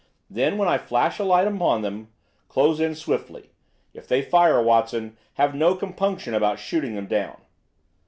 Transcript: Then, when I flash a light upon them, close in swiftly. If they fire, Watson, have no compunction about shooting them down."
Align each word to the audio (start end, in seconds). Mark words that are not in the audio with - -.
Then, 0.31 0.57
when 0.57 0.67
I 0.67 0.79
flash 0.79 1.19
a 1.19 1.23
light 1.23 1.45
upon 1.47 1.83
them, 1.83 2.07
close 2.47 2.79
in 2.79 2.95
swiftly. 2.95 3.51
If 3.93 4.07
they 4.07 4.23
fire, 4.23 4.59
Watson, 4.59 5.15
have 5.33 5.53
no 5.53 5.75
compunction 5.75 6.33
about 6.33 6.57
shooting 6.57 6.95
them 6.95 7.05
down." 7.05 7.39